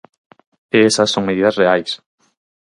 [0.77, 1.91] E esas son medidas reais.